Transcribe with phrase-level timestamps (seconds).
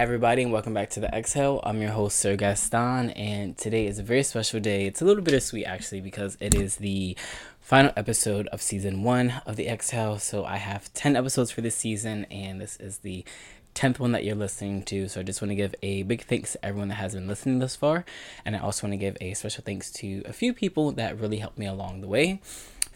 [0.00, 1.60] everybody, and welcome back to the Exhale.
[1.62, 4.86] I'm your host, Sir Gastan, and today is a very special day.
[4.86, 7.18] It's a little bittersweet actually because it is the
[7.60, 10.18] final episode of season one of the Exhale.
[10.18, 13.26] So I have 10 episodes for this season, and this is the
[13.74, 15.06] 10th one that you're listening to.
[15.06, 17.58] So I just want to give a big thanks to everyone that has been listening
[17.58, 18.06] thus far,
[18.46, 21.40] and I also want to give a special thanks to a few people that really
[21.40, 22.40] helped me along the way.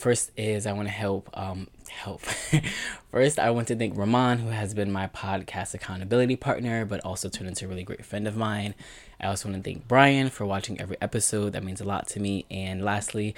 [0.00, 2.22] First is I want to help um help.
[3.12, 7.28] First, I want to thank Ramon, who has been my podcast accountability partner, but also
[7.28, 8.74] turned into a really great friend of mine.
[9.20, 11.52] I also want to thank Brian for watching every episode.
[11.52, 12.46] That means a lot to me.
[12.50, 13.34] And lastly,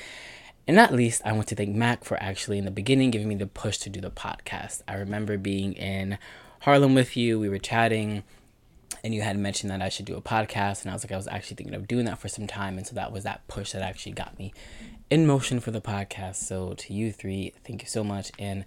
[0.69, 3.35] and not least, I want to thank Mac for actually in the beginning giving me
[3.35, 4.83] the push to do the podcast.
[4.87, 6.17] I remember being in
[6.61, 7.41] Harlem with you.
[7.41, 8.23] We were chatting
[9.05, 11.17] and you had mentioned that I should do a podcast, and I was like, I
[11.17, 13.73] was actually thinking of doing that for some time, and so that was that push
[13.73, 14.53] that actually got me
[15.13, 16.37] in motion for the podcast.
[16.37, 18.33] So to you three, thank you so much.
[18.39, 18.65] And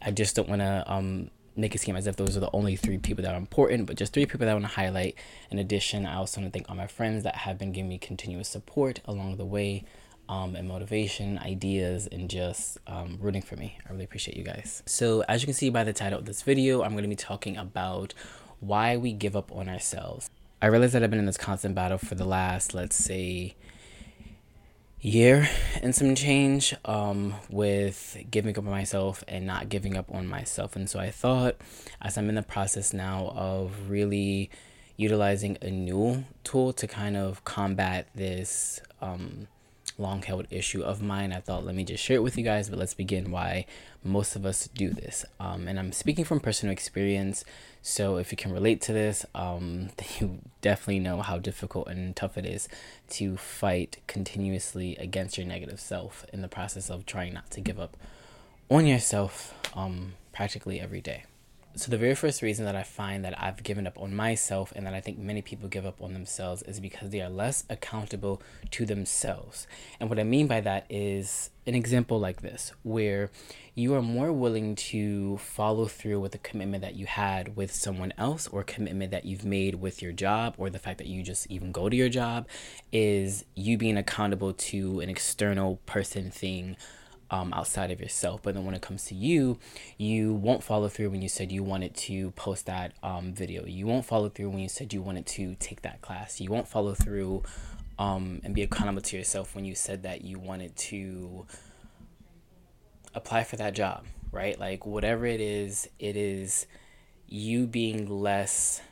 [0.00, 2.76] I just don't want to um, make it seem as if those are the only
[2.76, 5.16] three people that are important, but just three people that I want to highlight.
[5.50, 7.98] In addition, I also want to thank all my friends that have been giving me
[7.98, 9.84] continuous support along the way.
[10.28, 13.76] Um, and motivation, ideas, and just um, rooting for me.
[13.86, 14.82] I really appreciate you guys.
[14.86, 17.16] So, as you can see by the title of this video, I'm going to be
[17.16, 18.14] talking about
[18.62, 20.30] why we give up on ourselves.
[20.62, 23.56] I realize that I've been in this constant battle for the last, let's say,
[25.00, 25.48] year
[25.82, 30.76] and some change um, with giving up on myself and not giving up on myself.
[30.76, 31.56] And so I thought,
[32.00, 34.48] as I'm in the process now of really
[34.96, 39.48] utilizing a new tool to kind of combat this um,
[39.98, 42.70] long held issue of mine, I thought, let me just share it with you guys.
[42.70, 43.66] But let's begin why
[44.04, 45.24] most of us do this.
[45.40, 47.44] Um, and I'm speaking from personal experience.
[47.82, 52.38] So if you can relate to this, um, you definitely know how difficult and tough
[52.38, 52.68] it is
[53.10, 57.80] to fight continuously against your negative self in the process of trying not to give
[57.80, 57.96] up
[58.70, 61.24] on yourself um, practically every day.
[61.74, 64.84] So, the very first reason that I find that I've given up on myself and
[64.86, 68.42] that I think many people give up on themselves is because they are less accountable
[68.72, 69.66] to themselves.
[69.98, 73.30] And what I mean by that is an example like this, where
[73.74, 78.12] you are more willing to follow through with a commitment that you had with someone
[78.18, 81.46] else or commitment that you've made with your job or the fact that you just
[81.50, 82.46] even go to your job,
[82.92, 86.76] is you being accountable to an external person, thing
[87.32, 88.42] um, outside of yourself.
[88.42, 89.58] But then when it comes to you,
[89.96, 93.64] you won't follow through when you said you wanted to post that um, video.
[93.64, 96.40] You won't follow through when you said you wanted to take that class.
[96.40, 97.42] You won't follow through
[97.98, 101.46] um, and be accountable to yourself when you said that you wanted to
[103.14, 104.58] apply for that job, right?
[104.60, 106.66] Like whatever it is, it is
[107.26, 108.82] you being less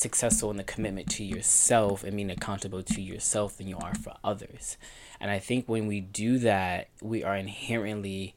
[0.00, 4.14] successful in the commitment to yourself and being accountable to yourself than you are for
[4.24, 4.76] others.
[5.20, 8.34] And I think when we do that, we are inherently,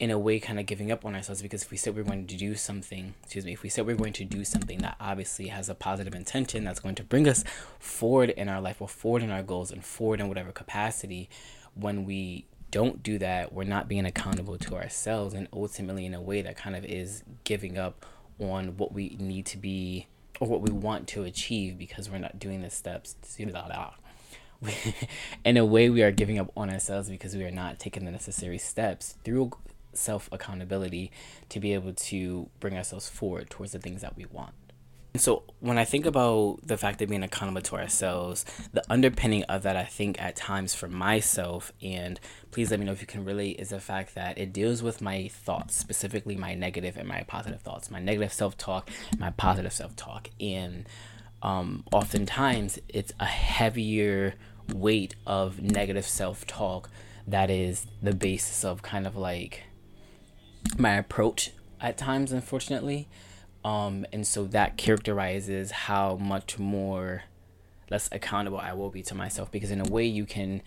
[0.00, 2.26] in a way, kind of giving up on ourselves because if we said we're going
[2.26, 5.48] to do something, excuse me, if we said we're going to do something that obviously
[5.48, 7.44] has a positive intention that's going to bring us
[7.78, 11.28] forward in our life or forward in our goals and forward in whatever capacity,
[11.74, 16.22] when we don't do that, we're not being accountable to ourselves and ultimately in a
[16.22, 18.06] way that kind of is giving up
[18.38, 20.06] on what we need to be
[20.42, 23.14] or what we want to achieve because we're not doing the steps
[25.44, 28.10] in a way we are giving up on ourselves because we are not taking the
[28.10, 29.52] necessary steps through
[29.92, 31.12] self accountability
[31.48, 34.52] to be able to bring ourselves forward towards the things that we want.
[35.14, 39.62] So when I think about the fact of being accountable to ourselves, the underpinning of
[39.62, 42.18] that I think at times for myself, and
[42.50, 45.02] please let me know if you can relate, is the fact that it deals with
[45.02, 49.72] my thoughts, specifically my negative and my positive thoughts, my negative self talk, my positive
[49.72, 50.30] self talk.
[50.40, 50.86] And
[51.42, 54.34] um, oftentimes it's a heavier
[54.72, 56.88] weight of negative self talk
[57.26, 59.64] that is the basis of kind of like
[60.78, 61.50] my approach
[61.82, 63.08] at times, unfortunately.
[63.64, 67.24] Um, and so that characterizes how much more
[67.90, 70.62] less accountable I will be to myself because in a way you can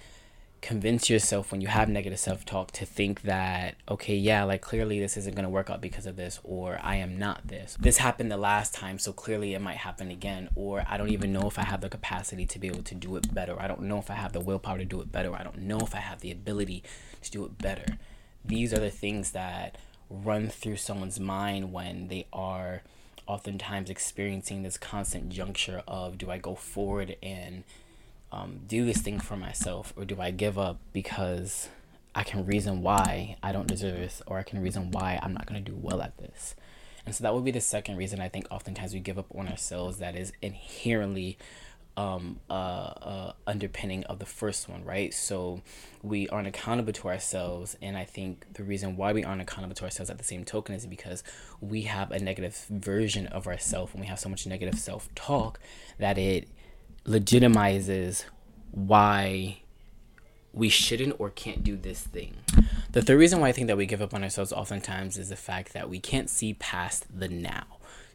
[0.62, 5.16] convince yourself when you have negative self-talk to think that okay yeah like clearly this
[5.16, 7.78] isn't going to work out because of this or i am not this.
[7.80, 11.32] This happened the last time so clearly it might happen again or i don't even
[11.32, 13.62] know if i have the capacity to be able to do it better.
[13.62, 15.36] I don't know if i have the willpower to do it better.
[15.36, 16.84] I don't know if i have the ability
[17.22, 17.86] to do it better.
[18.44, 19.78] These are the things that
[20.10, 22.82] run through someone's mind when they are
[23.28, 27.64] oftentimes experiencing this constant juncture of do I go forward and
[28.32, 31.70] um, do this thing for myself or do I give up because
[32.14, 35.46] I can reason why I don't deserve this or I can reason why I'm not
[35.46, 36.56] going to do well at this.
[37.06, 39.48] And so that would be the second reason I think oftentimes we give up on
[39.48, 41.38] ourselves that is inherently
[41.98, 45.14] um, uh, uh, underpinning of the first one, right?
[45.14, 45.62] So
[46.04, 49.84] we aren't accountable to ourselves, and I think the reason why we aren't accountable to
[49.86, 51.24] ourselves at the same token is because
[51.62, 55.60] we have a negative version of ourselves, and we have so much negative self talk
[55.98, 56.50] that it
[57.06, 58.26] legitimizes
[58.72, 59.60] why
[60.52, 62.38] we shouldn't or can't do this thing.
[62.92, 65.36] The third reason why I think that we give up on ourselves oftentimes is the
[65.36, 67.66] fact that we can't see past the now.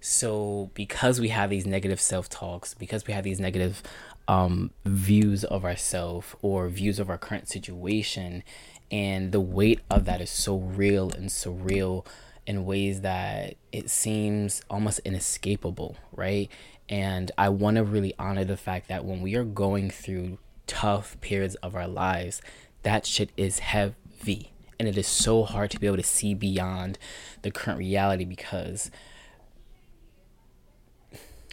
[0.01, 3.83] So, because we have these negative self talks, because we have these negative
[4.29, 8.43] um, views of ourselves or views of our current situation,
[8.91, 12.07] and the weight of that is so real and surreal
[12.47, 16.51] in ways that it seems almost inescapable, right?
[16.89, 21.21] And I want to really honor the fact that when we are going through tough
[21.21, 22.43] periods of our lives,
[22.83, 24.51] that shit is heavy.
[24.79, 26.99] And it is so hard to be able to see beyond
[27.43, 28.91] the current reality because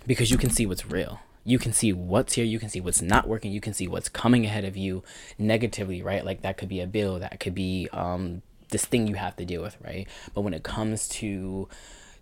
[0.07, 1.19] because you can see what's real.
[1.43, 4.09] You can see what's here, you can see what's not working, you can see what's
[4.09, 5.03] coming ahead of you
[5.37, 6.25] negatively, right?
[6.25, 9.45] Like that could be a bill, that could be um, this thing you have to
[9.45, 10.07] deal with, right?
[10.33, 11.69] But when it comes to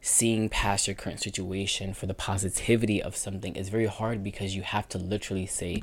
[0.01, 4.61] seeing past your current situation for the positivity of something is very hard because you
[4.61, 5.81] have to literally say,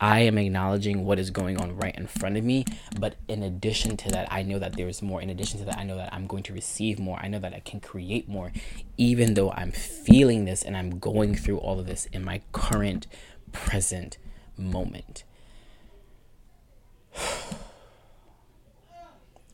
[0.00, 2.64] I am acknowledging what is going on right in front of me.
[2.98, 5.20] But in addition to that, I know that there is more.
[5.20, 7.18] In addition to that, I know that I'm going to receive more.
[7.20, 8.50] I know that I can create more,
[8.96, 13.06] even though I'm feeling this and I'm going through all of this in my current
[13.52, 14.16] present
[14.56, 15.24] moment.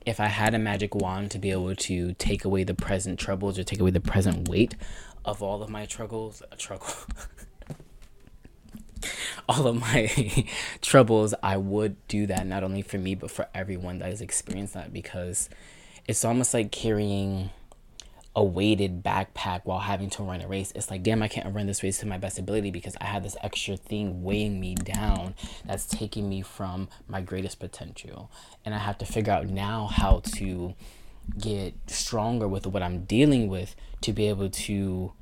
[0.07, 3.59] if I had a magic wand to be able to take away the present troubles
[3.59, 4.77] or take away the present weight
[5.25, 6.87] of all of my struggles, trouble.
[9.49, 10.47] all of my
[10.83, 14.75] troubles, I would do that not only for me but for everyone that has experienced
[14.75, 15.49] that because
[16.07, 17.51] it's almost like carrying
[18.37, 20.71] a weighted backpack while having to run a race.
[20.75, 23.23] It's like, damn, I can't run this race to my best ability because I have
[23.23, 25.35] this extra thing weighing me down
[25.65, 28.31] that's taking me from my greatest potential.
[28.67, 30.75] And I have to figure out now how to
[31.39, 35.13] get stronger with what I'm dealing with to be able to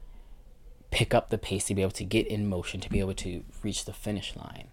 [0.95, 3.43] pick up the pace to be able to get in motion to be able to
[3.65, 4.69] reach the finish line.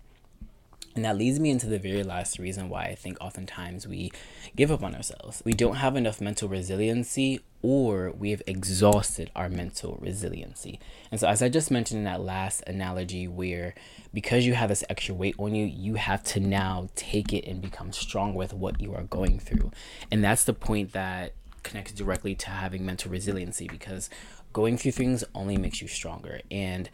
[0.94, 4.12] And that leads me into the very last reason why I think oftentimes we
[4.56, 5.42] give up on ourselves.
[5.44, 10.80] We don't have enough mental resiliency or we have exhausted our mental resiliency.
[11.10, 13.74] And so, as I just mentioned in that last analogy, where
[14.14, 17.64] because you have this extra weight on you, you have to now take it and
[17.64, 19.72] become strong with what you are going through.
[20.12, 21.34] And that's the point that
[21.64, 24.10] connects directly to having mental resiliency because
[24.54, 26.42] going through things only makes you stronger.
[26.50, 26.90] And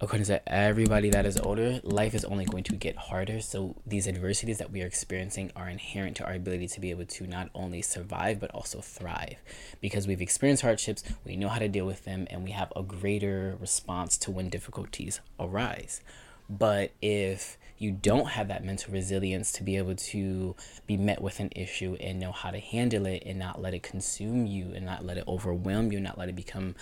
[0.00, 3.40] according to everybody that is older, life is only going to get harder.
[3.40, 7.04] So these adversities that we are experiencing are inherent to our ability to be able
[7.04, 9.36] to not only survive but also thrive.
[9.80, 12.82] Because we've experienced hardships, we know how to deal with them, and we have a
[12.82, 16.00] greater response to when difficulties arise.
[16.48, 20.54] But if you don't have that mental resilience to be able to
[20.86, 23.82] be met with an issue and know how to handle it and not let it
[23.82, 26.76] consume you and not let it overwhelm you, not let it become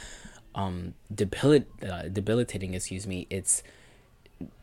[0.56, 3.62] um, debilit- uh, debilitating, excuse me, it's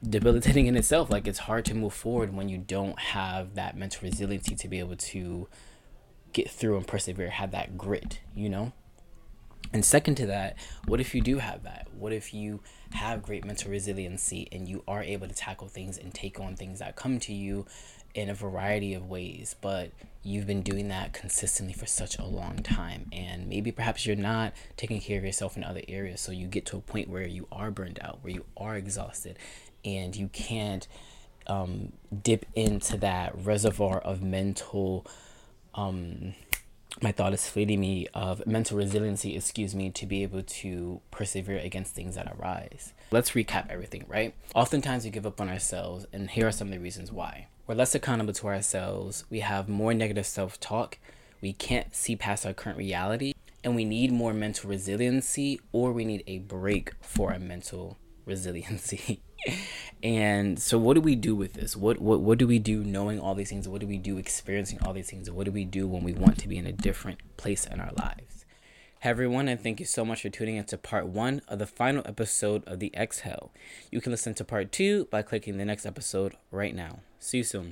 [0.04, 1.10] debilitating in itself.
[1.10, 4.80] Like it's hard to move forward when you don't have that mental resiliency to be
[4.80, 5.48] able to
[6.34, 8.74] get through and persevere, have that grit, you know?
[9.74, 11.88] And second to that, what if you do have that?
[11.98, 16.14] What if you have great mental resiliency and you are able to tackle things and
[16.14, 17.66] take on things that come to you
[18.14, 19.92] in a variety of ways, but
[20.24, 23.08] you've been doing that consistently for such a long time.
[23.12, 26.22] And maybe perhaps you're not taking care of yourself in other areas.
[26.22, 29.38] So you get to a point where you are burned out, where you are exhausted,
[29.84, 30.88] and you can't
[31.48, 31.92] um,
[32.24, 35.06] dip into that reservoir of mental
[35.76, 36.34] um,
[37.02, 41.58] my thought is fleeting me of mental resiliency, excuse me, to be able to persevere
[41.58, 42.94] against things that arise.
[43.12, 44.34] Let's recap everything, right?
[44.54, 47.48] Oftentimes we give up on ourselves, and here are some of the reasons why.
[47.68, 50.98] We're less accountable to ourselves, we have more negative self talk,
[51.42, 53.34] we can't see past our current reality,
[53.64, 59.22] and we need more mental resiliency, or we need a break for our mental resiliency.
[60.04, 61.76] And so what do we do with this?
[61.76, 63.68] What, what what do we do knowing all these things?
[63.68, 65.30] What do we do experiencing all these things?
[65.30, 67.92] What do we do when we want to be in a different place in our
[67.98, 68.46] lives?
[69.00, 72.04] Hey everyone and thank you so much for tuning into part one of the final
[72.06, 73.52] episode of the exhale.
[73.92, 77.00] You can listen to part two by clicking the next episode right now.
[77.20, 77.64] See you soon